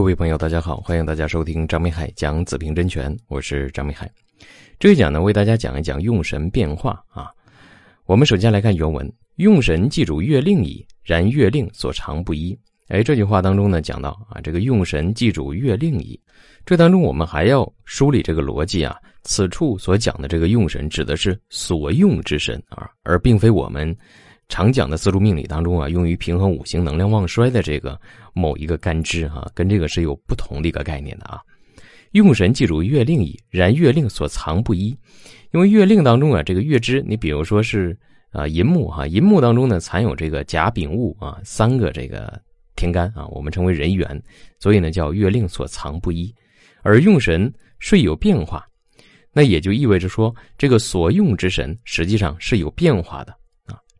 [0.00, 4.10] 各位朋友，大家好，欢迎大家收听张明海讲子平真诠，我是张明海。
[4.78, 7.30] 这一讲呢，为大家讲一讲用神变化啊。
[8.06, 12.58] 我们首先来看原文：“用神记主月令矣，然月令所长不一。”
[12.88, 16.18] 哎，这句话当中呢，讲到啊，这个用神记主月令矣。
[16.64, 18.96] 这当中我们还要梳理这个逻辑啊。
[19.24, 23.94] 此处所讲的这个用神，指的是所用之神啊，而并非我们。
[24.50, 27.98] 常讲的四柱命理当中啊，用于平衡五行能量旺衰的这个
[28.34, 31.40] 某一个干支啊，跟这个是有不同的一个概念的啊。
[32.10, 34.88] 用神记住月令矣，然月令所藏不一，
[35.52, 37.96] 因为月令当中啊，这个月支，你比如说是
[38.32, 42.36] 啊寅木哈，寅木当中呢藏有这个甲丙戊啊三个这个
[42.74, 44.20] 天干啊，我们称为人元，
[44.58, 46.34] 所以呢叫月令所藏不一。
[46.82, 48.66] 而用神是有变化，
[49.32, 53.32] 那也就意味着说，这个所用之神实际上是有变化的。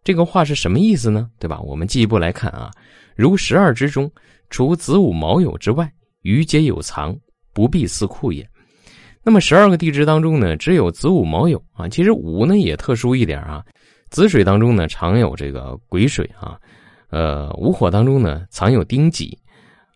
[0.02, 1.28] 这个话是什么意思呢？
[1.38, 1.60] 对吧？
[1.60, 2.70] 我们进一步来看啊，
[3.14, 4.10] 如十二之中，
[4.48, 5.90] 除子午卯酉之外，
[6.22, 7.16] 余皆有藏，
[7.52, 8.48] 不必四库也。
[9.22, 13.62] 那么十二个地支当中呢，只有子午卯酉啊，其实午呢也特殊一点啊。
[14.08, 16.58] 子水当中呢常有这个癸水啊，
[17.10, 19.38] 呃，午火当中呢藏有丁己，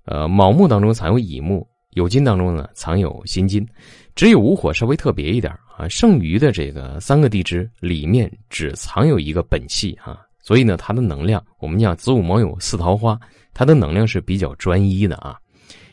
[0.05, 3.66] 呃，卯木当中藏有乙木，酉金当中呢藏有辛金，
[4.14, 5.52] 只有午火稍微特别一点。
[5.76, 13.18] 啊，剩余的这个三个地支里面只藏有一个本气啊，所以呢，它的能量我们讲子午卯酉四桃花，
[13.52, 15.36] 它的能量是比较专一的啊。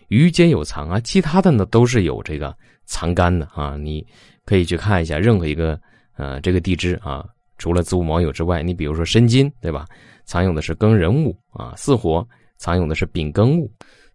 [0.10, 2.56] 余皆有藏啊，其他的呢都是有这个
[2.86, 3.76] 藏干的啊。
[3.76, 4.06] 你
[4.46, 5.80] 可以去看一下任何一个
[6.16, 7.26] 呃这个地支啊，
[7.58, 9.88] 除了子午卯酉之外，你比如说申金对吧，
[10.26, 12.24] 藏有的是庚壬午啊，巳火
[12.60, 13.68] 藏有的是丙庚戊，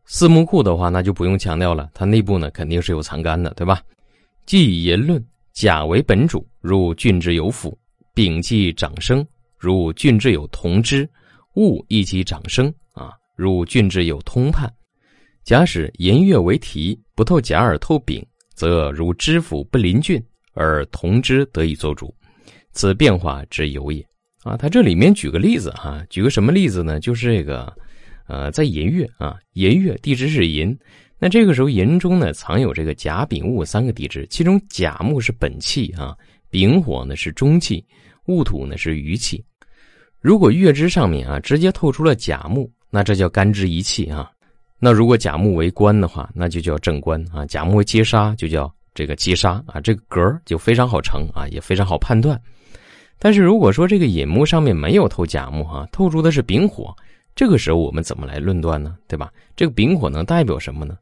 [0.05, 3.81] 四木库的话那就不用强调了，它内部呢肯定是有藏干的对吧？
[4.47, 5.23] 即言论。
[5.53, 7.75] 甲为本主，如郡之有府；
[8.13, 9.27] 丙即长生，
[9.59, 11.07] 如郡之有同之；
[11.55, 14.71] 戊亦其长生啊，如郡之有通判。
[15.45, 18.23] 假使言月为题，不透甲而透丙，
[18.55, 22.15] 则如知府不临郡，而同之得以做主，
[22.73, 24.07] 此变化之有也。
[24.43, 27.01] 啊，他这里面举个例子哈，举个什么例子呢？
[27.01, 27.75] 就是这个，
[28.29, 30.79] 呃，在寅月啊，寅月地支是寅。
[31.19, 36.15] 那这个时候，寅中呢藏有这个甲、丙、戊三个地支，其中甲木是本气啊，
[36.51, 37.85] 丙火呢是中气，
[38.27, 39.43] 戊土呢是余气。
[40.21, 44.31] 如果月支上面啊直接透出了甲木，那这叫干支一气啊。
[44.79, 47.47] 那如果甲木为官的话，那就叫正官啊。
[47.47, 49.81] 甲木为接杀，就叫这个接杀啊。
[49.81, 52.39] 这个格就非常好成啊，也非常好判断。
[53.19, 56.95] 但是如果说这个寅木上面没有透甲木哈，透出的是丙火，
[57.35, 58.97] 这个时候我们怎么来论断呢？
[59.09, 59.33] 对吧？
[59.57, 60.99] 这个丙火能代表什么呢？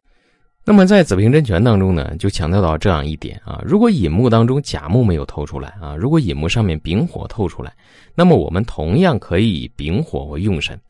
[0.66, 7.70] 那么在子平真诠当中呢，就强调到这样一点啊：如果寅木当中甲木没有透出来啊，如果寅木上面丙火透出来，
[8.14, 10.80] 那么我们同样可以丙火为用神。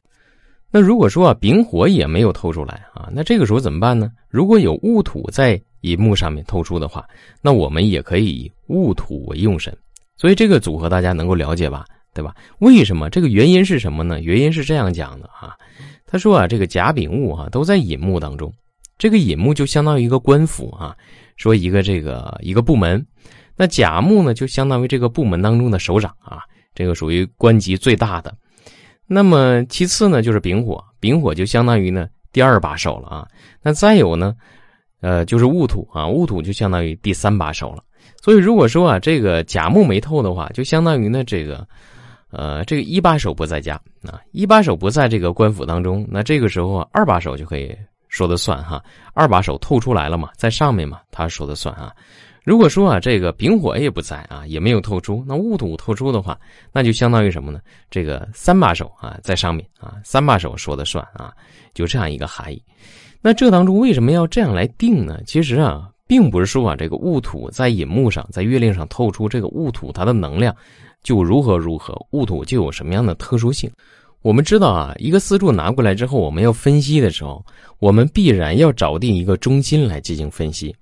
[0.70, 4.12] 那如果说啊丙火也没有透出来啊，那这个时候怎么办呢？
[4.28, 7.04] 如果有戊土在乙木上面透出的话，
[7.42, 9.76] 那我们也可以以戊土为用神。
[10.16, 11.84] 所以这个组合大家能够了解吧？
[12.14, 12.32] 对吧？
[12.60, 13.10] 为什么？
[13.10, 14.20] 这个原因是什么呢？
[14.20, 15.56] 原因是这样讲的啊，
[16.06, 18.52] 他说啊，这个甲丙戊啊都在寅木当中。
[18.97, 20.97] 这个寅木就相当于一个官府啊，
[21.37, 23.05] 说一个这个一个部门，
[23.56, 26.43] 那甲木呢就相当于这个部门当中的首长啊，
[26.75, 28.34] 这个属于官级最大的。
[29.06, 33.28] 那么其次呢就是丙火，丙火就相当于呢第二把手了啊。
[33.62, 34.34] 那再有呢，
[35.00, 37.83] 呃就是戊土啊，戊土就相当于第三把手了。
[38.22, 41.66] 所以如果说啊这个甲木没透的话，就相当于呢这个，
[42.31, 47.77] 呃这个一把手不在家啊，一把手不在这个官府当中，那这个时候啊二把手就可以。
[48.14, 48.80] 说的算哈，
[49.12, 51.92] 二把手透出来了嘛，在上面嘛，他说的算啊。
[52.44, 56.38] 如果说啊，这个丙火也不在啊，也没有透出，那戊土透出的话，
[56.72, 57.58] 那就相当于什么呢？
[57.91, 61.32] 这个三把手啊，在上面啊，三把手说的算啊，
[61.74, 62.62] 就这样一个含义。
[63.20, 65.19] 那这当中为什么要这样来定呢？
[65.26, 70.54] 其实啊，并不是说啊，这个戊土在寅木上，在月令上透出这个戊土，它的能量
[71.03, 73.69] 就如何如何，戊土就有什么样的特殊性。
[74.24, 77.44] 我们知道啊，一个四柱拿过来之后，我们要分析的时候，
[77.78, 80.74] 我们必然要找定一个中心来进行分析。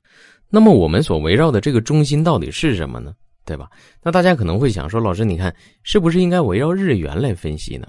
[0.48, 3.12] 那么我们所围绕的这个中心到底是什么呢？
[3.44, 3.68] 对吧？
[4.00, 5.52] 那大家可能会想说，老师，你看
[5.82, 7.88] 是不是应该围绕日元来分析呢？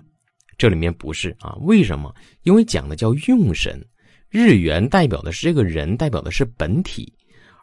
[0.58, 2.12] 这里面不是啊，为什么？
[2.42, 3.80] 因为讲的叫用神，
[4.32, 7.14] 日元代表的是这个人，代表的是本体，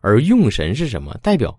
[0.00, 1.12] 而用神是什么？
[1.24, 1.58] 代表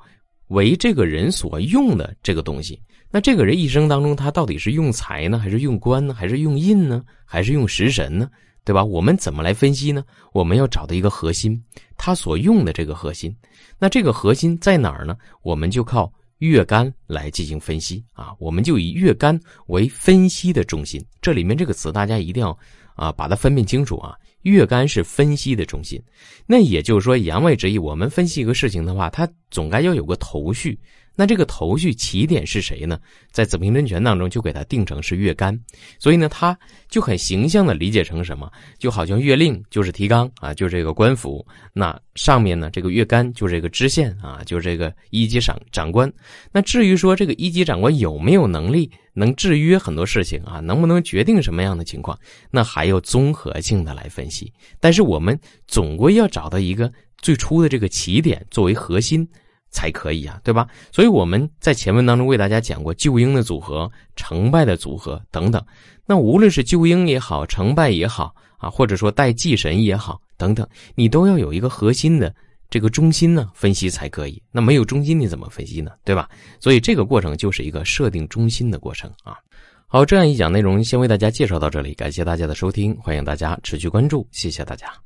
[0.52, 2.80] 为这个人所用的这个东西。
[3.10, 8.30] 那这个人一生当中，他到底是用财呢，还是用官呢，还是用印呢，还是用食神呢？
[8.64, 8.84] 对吧？
[8.84, 10.04] 我们怎么来分析呢？
[10.34, 11.62] 我们要找到一个核心，
[11.98, 13.36] 他所用的这个核心。
[13.80, 15.18] 那这个核心在哪儿呢？
[15.42, 18.34] 我们就靠月干来进行分析啊！
[18.40, 21.04] 我们就以月干为分析的中心。
[21.22, 22.58] 这里面这个词大家一定要
[22.96, 24.16] 啊把它分辨清楚啊！
[24.50, 26.02] 月干是分析的中心。
[26.46, 30.80] 那也就是说，言外之意，我们分析一个事情的话，它总该要有个头绪。
[31.22, 33.00] 那这个头绪起点是谁呢？
[33.32, 35.56] 在子平真诠当中就给它定成是月干，
[36.00, 36.58] 所以呢，它
[36.90, 38.52] 就很形象的理解成什么？
[38.80, 46.12] 就好像月令就是提纲啊，就是这个官府，那上面呢这个月干就是这个知县啊，就是这个一级长长官。
[46.52, 52.18] 那至于说这个一级长官有没有能力能制约很多事情啊，能不能决定什么样的情况，
[52.50, 54.52] 那还要综合性的来分析。
[54.80, 56.92] 但是我们总归要找到一个
[57.22, 59.28] 最初的这个起点作为核心。
[59.72, 60.68] 才可以啊，对吧？
[60.92, 65.64] 所以我们在前文当中为大家讲过救鹰的组合、成败的组合等等。
[66.06, 72.34] 那无论是救鹰也好，成败也好啊，或者说带祭神也好等等，你都要有一个核心的
[72.70, 74.42] 这个中心呢，分析才可以。
[74.52, 75.92] 那没有中心你怎么分析呢？
[76.04, 76.30] 对吧？
[76.60, 79.38] 所以这个过程就是一个设定中心的过程啊。
[79.88, 85.02] 好，这样一讲内容先为大家介绍到这里，感谢大家的收听，欢迎大家持续关注，谢谢大家。